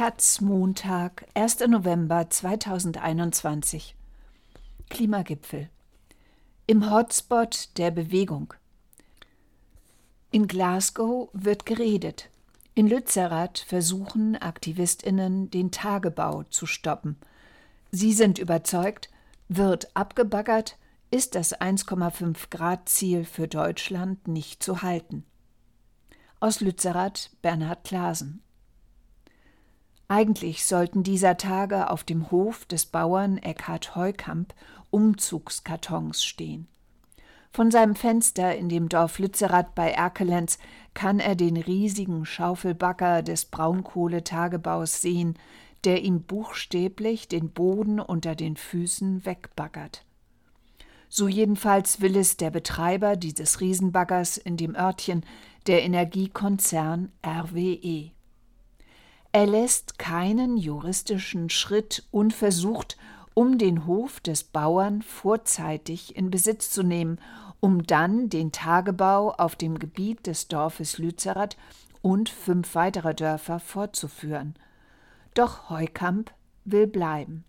Taz 0.00 0.40
Montag, 0.40 1.26
1. 1.34 1.60
November 1.68 2.30
2021. 2.30 3.94
Klimagipfel. 4.88 5.68
Im 6.66 6.90
Hotspot 6.90 7.68
der 7.76 7.90
Bewegung. 7.90 8.54
In 10.30 10.48
Glasgow 10.48 11.28
wird 11.34 11.66
geredet. 11.66 12.30
In 12.74 12.88
Lützerath 12.88 13.58
versuchen 13.58 14.36
Aktivistinnen, 14.36 15.50
den 15.50 15.70
Tagebau 15.70 16.44
zu 16.44 16.64
stoppen. 16.64 17.18
Sie 17.90 18.14
sind 18.14 18.38
überzeugt, 18.38 19.10
wird 19.48 19.94
abgebaggert, 19.94 20.78
ist 21.10 21.34
das 21.34 21.54
1,5 21.54 22.48
Grad 22.48 22.88
Ziel 22.88 23.26
für 23.26 23.48
Deutschland 23.48 24.28
nicht 24.28 24.62
zu 24.62 24.80
halten. 24.80 25.26
Aus 26.40 26.62
Lützerath 26.62 27.32
Bernhard 27.42 27.84
Klasen. 27.84 28.42
Eigentlich 30.10 30.66
sollten 30.66 31.04
dieser 31.04 31.36
Tage 31.36 31.88
auf 31.88 32.02
dem 32.02 32.32
Hof 32.32 32.64
des 32.64 32.84
Bauern 32.84 33.38
Eckhard 33.38 33.94
Heukamp 33.94 34.54
Umzugskartons 34.90 36.24
stehen. 36.24 36.66
Von 37.52 37.70
seinem 37.70 37.94
Fenster 37.94 38.56
in 38.56 38.68
dem 38.68 38.88
Dorf 38.88 39.20
Lützerath 39.20 39.76
bei 39.76 39.92
Erkelenz 39.92 40.58
kann 40.94 41.20
er 41.20 41.36
den 41.36 41.56
riesigen 41.56 42.26
Schaufelbagger 42.26 43.22
des 43.22 43.44
Braunkohletagebaus 43.44 45.00
sehen, 45.00 45.38
der 45.84 46.02
ihm 46.02 46.22
buchstäblich 46.24 47.28
den 47.28 47.52
Boden 47.52 48.00
unter 48.00 48.34
den 48.34 48.56
Füßen 48.56 49.24
wegbaggert. 49.24 50.04
So 51.08 51.28
jedenfalls 51.28 52.00
will 52.00 52.16
es 52.16 52.36
der 52.36 52.50
Betreiber 52.50 53.14
dieses 53.14 53.60
Riesenbaggers 53.60 54.38
in 54.38 54.56
dem 54.56 54.74
Örtchen, 54.74 55.24
der 55.68 55.84
Energiekonzern 55.84 57.12
RWE. 57.24 58.10
Er 59.32 59.46
lässt 59.46 59.98
keinen 59.98 60.56
juristischen 60.56 61.50
Schritt 61.50 62.02
unversucht, 62.10 62.96
um 63.32 63.58
den 63.58 63.86
Hof 63.86 64.18
des 64.18 64.42
Bauern 64.42 65.02
vorzeitig 65.02 66.16
in 66.16 66.30
Besitz 66.30 66.70
zu 66.72 66.82
nehmen, 66.82 67.20
um 67.60 67.84
dann 67.84 68.28
den 68.28 68.50
Tagebau 68.50 69.30
auf 69.30 69.54
dem 69.54 69.78
Gebiet 69.78 70.26
des 70.26 70.48
Dorfes 70.48 70.98
Lützerath 70.98 71.56
und 72.02 72.28
fünf 72.28 72.74
weiterer 72.74 73.14
Dörfer 73.14 73.60
fortzuführen. 73.60 74.56
Doch 75.34 75.70
Heukamp 75.70 76.32
will 76.64 76.88
bleiben. 76.88 77.44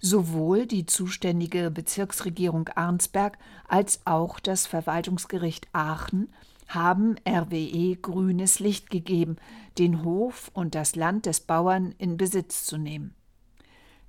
Sowohl 0.00 0.66
die 0.66 0.86
zuständige 0.86 1.70
Bezirksregierung 1.70 2.68
Arnsberg 2.70 3.36
als 3.68 4.00
auch 4.06 4.40
das 4.40 4.66
Verwaltungsgericht 4.66 5.68
Aachen 5.74 6.32
haben 6.74 7.16
RWE 7.28 7.96
grünes 7.96 8.58
Licht 8.58 8.90
gegeben, 8.90 9.36
den 9.78 10.04
Hof 10.04 10.50
und 10.54 10.74
das 10.74 10.96
Land 10.96 11.26
des 11.26 11.40
Bauern 11.40 11.94
in 11.98 12.16
Besitz 12.16 12.64
zu 12.64 12.78
nehmen. 12.78 13.14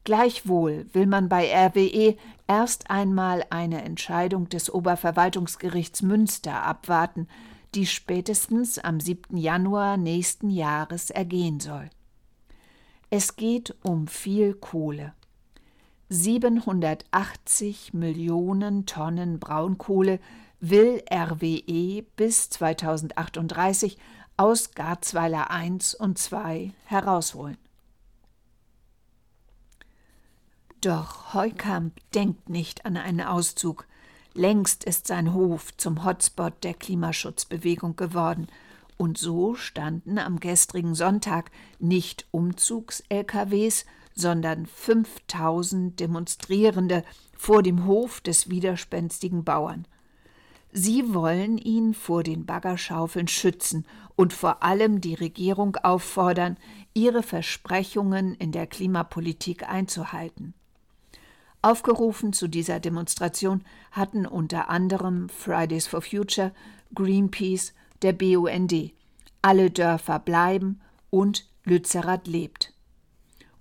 Gleichwohl 0.03 0.85
will 0.93 1.05
man 1.05 1.29
bei 1.29 1.49
RWE 1.53 2.17
erst 2.47 2.89
einmal 2.89 3.45
eine 3.49 3.83
Entscheidung 3.83 4.49
des 4.49 4.73
Oberverwaltungsgerichts 4.73 6.01
Münster 6.01 6.63
abwarten, 6.63 7.27
die 7.73 7.85
spätestens 7.85 8.79
am 8.79 8.99
7. 8.99 9.37
Januar 9.37 9.97
nächsten 9.97 10.49
Jahres 10.49 11.09
ergehen 11.09 11.59
soll. 11.59 11.89
Es 13.09 13.35
geht 13.35 13.75
um 13.83 14.07
viel 14.07 14.55
Kohle. 14.55 15.13
780 16.09 17.93
Millionen 17.93 18.85
Tonnen 18.85 19.39
Braunkohle 19.39 20.19
will 20.59 21.01
RWE 21.11 22.03
bis 22.15 22.49
2038 22.49 23.97
aus 24.37 24.71
Garzweiler 24.71 25.51
1 25.51 25.95
und 25.95 26.17
2 26.17 26.71
herausholen. 26.85 27.57
Doch 30.81 31.33
Heukamp 31.33 31.97
denkt 32.13 32.49
nicht 32.49 32.85
an 32.85 32.97
einen 32.97 33.21
Auszug. 33.21 33.87
Längst 34.33 34.83
ist 34.83 35.07
sein 35.07 35.33
Hof 35.33 35.75
zum 35.77 36.03
Hotspot 36.03 36.63
der 36.63 36.73
Klimaschutzbewegung 36.73 37.95
geworden. 37.95 38.47
Und 38.97 39.17
so 39.17 39.55
standen 39.55 40.17
am 40.17 40.39
gestrigen 40.39 40.95
Sonntag 40.95 41.51
nicht 41.79 42.25
Umzugs-LKWs, 42.31 43.85
sondern 44.15 44.65
5000 44.65 45.99
Demonstrierende 45.99 47.03
vor 47.37 47.63
dem 47.63 47.85
Hof 47.85 48.21
des 48.21 48.49
widerspenstigen 48.49 49.43
Bauern. 49.43 49.87
Sie 50.71 51.13
wollen 51.13 51.59
ihn 51.59 51.93
vor 51.93 52.23
den 52.23 52.45
Baggerschaufeln 52.45 53.27
schützen 53.27 53.85
und 54.15 54.33
vor 54.33 54.63
allem 54.63 55.01
die 55.01 55.13
Regierung 55.13 55.75
auffordern, 55.77 56.57
ihre 56.95 57.21
Versprechungen 57.21 58.33
in 58.35 58.51
der 58.51 58.65
Klimapolitik 58.65 59.69
einzuhalten. 59.69 60.55
Aufgerufen 61.61 62.33
zu 62.33 62.47
dieser 62.47 62.79
Demonstration 62.79 63.63
hatten 63.91 64.25
unter 64.25 64.69
anderem 64.69 65.29
Fridays 65.29 65.87
for 65.87 66.01
Future, 66.01 66.51
Greenpeace, 66.93 67.73
der 68.01 68.13
BUND, 68.13 68.91
alle 69.41 69.71
Dörfer 69.71 70.19
bleiben 70.19 70.81
und 71.09 71.47
Lützerath 71.63 72.27
lebt. 72.27 72.72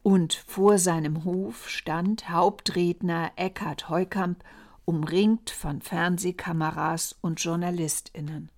Und 0.03 0.35
vor 0.35 0.79
seinem 0.79 1.25
Hof 1.25 1.69
stand 1.69 2.29
Hauptredner 2.29 3.31
Eckhard 3.37 3.89
Heukamp 3.89 4.43
umringt 4.85 5.51
von 5.51 5.81
Fernsehkameras 5.81 7.17
und 7.21 7.41
Journalistinnen. 7.41 8.51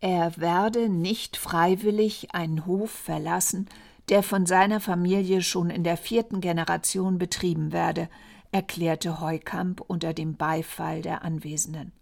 Er 0.00 0.36
werde 0.36 0.88
nicht 0.88 1.36
freiwillig 1.36 2.34
einen 2.34 2.66
Hof 2.66 2.90
verlassen, 2.90 3.68
der 4.08 4.22
von 4.22 4.44
seiner 4.44 4.80
Familie 4.80 5.40
schon 5.40 5.70
in 5.70 5.84
der 5.84 5.96
vierten 5.96 6.40
Generation 6.40 7.16
betrieben 7.16 7.72
werde, 7.72 8.08
erklärte 8.52 9.20
Heukamp 9.20 9.80
unter 9.80 10.12
dem 10.12 10.36
Beifall 10.36 11.00
der 11.00 11.22
Anwesenden. 11.22 11.92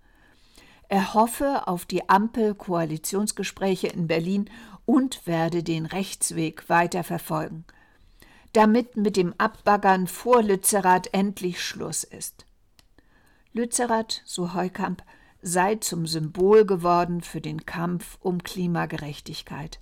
Er 0.89 1.15
hoffe 1.15 1.69
auf 1.69 1.87
die 1.87 2.09
Ampel-Koalitionsgespräche 2.09 3.87
in 3.87 4.09
Berlin 4.09 4.51
und 4.85 5.27
werde 5.27 5.63
den 5.63 5.87
Rechtsweg 5.87 6.69
weiter 6.69 7.05
verfolgen 7.05 7.65
damit 8.53 8.97
mit 8.97 9.17
dem 9.17 9.35
Abbaggern 9.39 10.07
vor 10.07 10.43
Lützerath 10.43 11.13
endlich 11.13 11.63
Schluss 11.63 12.05
ist. 12.05 12.47
Lützerath, 13.53 14.23
so 14.25 14.55
Heukamp, 14.55 15.03
sei 15.41 15.77
zum 15.77 16.07
Symbol 16.07 16.65
geworden 16.65 17.23
für 17.23 17.41
den 17.41 17.67
Kampf 17.67 18.19
um 18.21 18.43
Klimagerechtigkeit. 18.43 19.81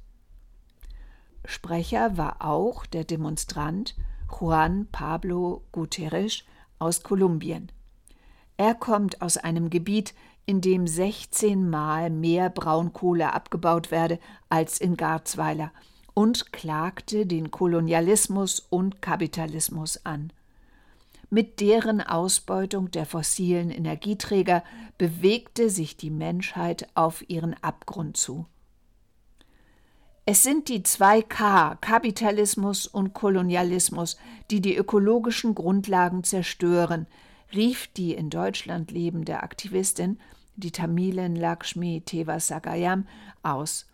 Sprecher 1.44 2.16
war 2.16 2.44
auch 2.44 2.86
der 2.86 3.04
Demonstrant 3.04 3.96
Juan 4.30 4.86
Pablo 4.90 5.64
Guterres 5.72 6.44
aus 6.78 7.02
Kolumbien. 7.02 7.72
Er 8.56 8.74
kommt 8.74 9.22
aus 9.22 9.36
einem 9.36 9.70
Gebiet, 9.70 10.14
in 10.46 10.60
dem 10.60 10.86
16 10.86 11.68
Mal 11.68 12.10
mehr 12.10 12.50
Braunkohle 12.50 13.32
abgebaut 13.32 13.90
werde 13.90 14.18
als 14.48 14.80
in 14.80 14.96
Garzweiler 14.96 15.72
und 16.14 16.52
klagte 16.52 17.26
den 17.26 17.50
Kolonialismus 17.50 18.60
und 18.60 19.00
Kapitalismus 19.00 20.04
an. 20.04 20.32
Mit 21.30 21.60
deren 21.60 22.00
Ausbeutung 22.00 22.90
der 22.90 23.06
fossilen 23.06 23.70
Energieträger 23.70 24.64
bewegte 24.98 25.70
sich 25.70 25.96
die 25.96 26.10
Menschheit 26.10 26.88
auf 26.94 27.28
ihren 27.28 27.54
Abgrund 27.62 28.16
zu. 28.16 28.46
Es 30.26 30.42
sind 30.42 30.68
die 30.68 30.82
zwei 30.82 31.22
K, 31.22 31.76
Kapitalismus 31.80 32.86
und 32.86 33.14
Kolonialismus, 33.14 34.16
die 34.50 34.60
die 34.60 34.76
ökologischen 34.76 35.54
Grundlagen 35.54 36.24
zerstören, 36.24 37.06
rief 37.54 37.88
die 37.88 38.14
in 38.14 38.30
Deutschland 38.30 38.90
lebende 38.90 39.42
Aktivistin, 39.42 40.18
die 40.56 40.70
Tamilin 40.70 41.36
Lakshmi 41.36 42.02
Tevasagayam, 42.04 43.06
aus 43.42 43.86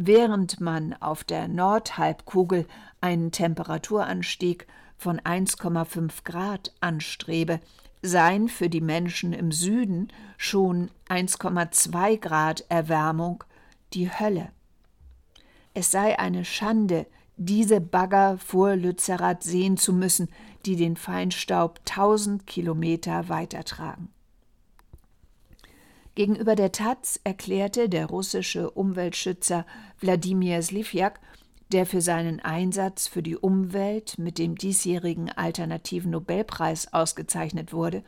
Während 0.00 0.60
man 0.60 0.94
auf 1.00 1.24
der 1.24 1.48
Nordhalbkugel 1.48 2.66
einen 3.00 3.32
Temperaturanstieg 3.32 4.68
von 4.96 5.18
1,5 5.20 6.22
Grad 6.22 6.72
anstrebe, 6.80 7.58
seien 8.00 8.48
für 8.48 8.68
die 8.68 8.80
Menschen 8.80 9.32
im 9.32 9.50
Süden 9.50 10.08
schon 10.36 10.92
1,2 11.08 12.16
Grad 12.18 12.64
Erwärmung 12.68 13.42
die 13.92 14.08
Hölle. 14.08 14.50
Es 15.74 15.90
sei 15.90 16.16
eine 16.16 16.44
Schande, 16.44 17.06
diese 17.36 17.80
Bagger 17.80 18.38
vor 18.38 18.76
Lützerath 18.76 19.42
sehen 19.42 19.76
zu 19.76 19.92
müssen, 19.92 20.28
die 20.68 20.76
den 20.76 20.96
Feinstaub 20.96 21.80
tausend 21.86 22.46
Kilometer 22.46 23.30
weitertragen. 23.30 24.10
Gegenüber 26.14 26.56
der 26.56 26.72
Taz 26.72 27.18
erklärte 27.24 27.88
der 27.88 28.04
russische 28.04 28.70
Umweltschützer 28.70 29.64
Wladimir 29.98 30.60
Slivjak, 30.60 31.20
der 31.72 31.86
für 31.86 32.02
seinen 32.02 32.40
Einsatz 32.40 33.06
für 33.06 33.22
die 33.22 33.36
Umwelt 33.36 34.18
mit 34.18 34.36
dem 34.36 34.56
diesjährigen 34.56 35.30
Alternativen 35.30 36.10
Nobelpreis 36.10 36.92
ausgezeichnet 36.92 37.72
wurde, 37.72 38.02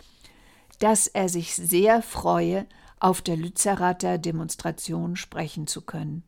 dass 0.80 1.06
er 1.06 1.30
sich 1.30 1.54
sehr 1.54 2.02
freue, 2.02 2.66
auf 2.98 3.22
der 3.22 3.38
Lützerater 3.38 4.18
Demonstration 4.18 5.16
sprechen 5.16 5.66
zu 5.66 5.80
können. 5.80 6.24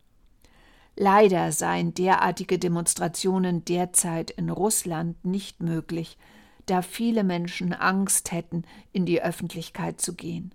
Leider 0.97 1.53
seien 1.53 1.95
derartige 1.95 2.59
Demonstrationen 2.59 3.65
derzeit 3.65 4.31
in 4.31 4.51
Russland 4.51 5.25
nicht 5.25 5.63
möglich, 5.63 6.19
da 6.67 6.83
viele 6.83 7.25
Menschen 7.25 7.73
Angst 7.73 8.31
hätten, 8.33 8.65
in 8.93 9.07
die 9.07 9.23
Öffentlichkeit 9.23 10.01
zu 10.01 10.15
gehen. 10.15 10.55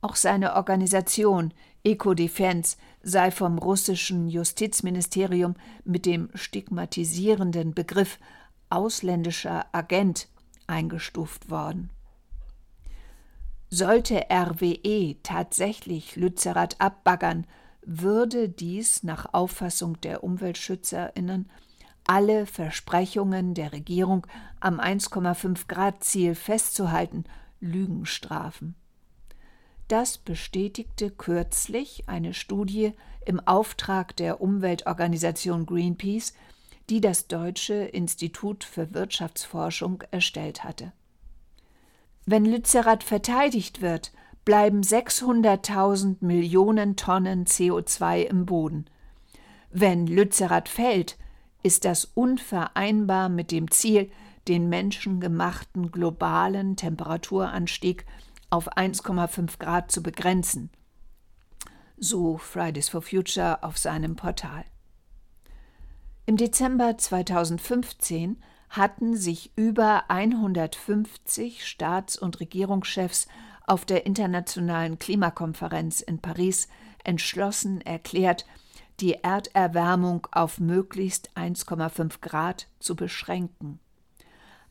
Auch 0.00 0.16
seine 0.16 0.56
Organisation 0.56 1.54
Eco-Defense 1.84 2.76
sei 3.02 3.30
vom 3.30 3.58
russischen 3.58 4.28
Justizministerium 4.28 5.54
mit 5.84 6.06
dem 6.06 6.28
stigmatisierenden 6.34 7.74
Begriff 7.74 8.18
ausländischer 8.68 9.66
Agent 9.72 10.28
eingestuft 10.66 11.50
worden. 11.50 11.90
Sollte 13.70 14.26
RWE 14.30 15.16
tatsächlich 15.22 16.16
Lützerath 16.16 16.80
abbaggern, 16.80 17.46
würde 17.86 18.48
dies 18.48 19.02
nach 19.02 19.32
Auffassung 19.32 20.00
der 20.00 20.24
Umweltschützerinnen 20.24 21.50
alle 22.06 22.46
Versprechungen 22.46 23.54
der 23.54 23.72
Regierung 23.72 24.26
am 24.60 24.78
1,5 24.78 25.66
Grad 25.68 26.04
Ziel 26.04 26.34
festzuhalten 26.34 27.24
Lügen 27.60 28.04
strafen. 28.06 28.74
Das 29.88 30.18
bestätigte 30.18 31.10
kürzlich 31.10 32.04
eine 32.06 32.34
Studie 32.34 32.92
im 33.26 33.40
Auftrag 33.40 34.16
der 34.16 34.40
Umweltorganisation 34.40 35.66
Greenpeace, 35.66 36.34
die 36.90 37.00
das 37.00 37.26
Deutsche 37.28 37.74
Institut 37.74 38.64
für 38.64 38.92
Wirtschaftsforschung 38.92 40.02
erstellt 40.10 40.64
hatte. 40.64 40.92
Wenn 42.26 42.44
Lützerath 42.44 43.04
verteidigt 43.04 43.80
wird, 43.80 44.12
bleiben 44.44 44.82
600.000 44.82 46.16
Millionen 46.20 46.96
Tonnen 46.96 47.46
CO2 47.46 48.22
im 48.22 48.46
Boden. 48.46 48.86
Wenn 49.70 50.06
Lützerath 50.06 50.68
fällt, 50.68 51.16
ist 51.62 51.84
das 51.84 52.04
unvereinbar 52.14 53.28
mit 53.28 53.50
dem 53.50 53.70
Ziel, 53.70 54.10
den 54.46 54.68
menschengemachten 54.68 55.90
globalen 55.90 56.76
Temperaturanstieg 56.76 58.04
auf 58.50 58.76
1,5 58.76 59.58
Grad 59.58 59.90
zu 59.90 60.02
begrenzen. 60.02 60.70
So 61.96 62.36
Fridays 62.36 62.88
for 62.88 63.02
Future 63.02 63.62
auf 63.62 63.78
seinem 63.78 64.16
Portal. 64.16 64.64
Im 66.26 66.36
Dezember 66.36 66.96
2015 66.98 68.42
hatten 68.68 69.16
sich 69.16 69.52
über 69.56 70.10
150 70.10 71.66
Staats- 71.66 72.18
und 72.18 72.40
Regierungschefs 72.40 73.28
auf 73.66 73.84
der 73.84 74.06
internationalen 74.06 74.98
Klimakonferenz 74.98 76.00
in 76.00 76.18
Paris 76.20 76.68
entschlossen 77.02 77.80
erklärt, 77.80 78.46
die 79.00 79.14
Erderwärmung 79.14 80.26
auf 80.30 80.60
möglichst 80.60 81.30
1,5 81.36 82.20
Grad 82.20 82.68
zu 82.78 82.94
beschränken. 82.94 83.80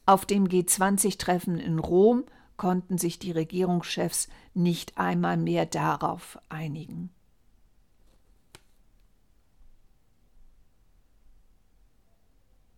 Auf 0.05 0.25
dem 0.25 0.47
G20-Treffen 0.47 1.59
in 1.59 1.79
Rom 1.79 2.23
konnten 2.57 2.97
sich 2.97 3.19
die 3.19 3.31
Regierungschefs 3.31 4.29
nicht 4.53 4.97
einmal 4.97 5.37
mehr 5.37 5.65
darauf 5.65 6.37
einigen. 6.49 7.09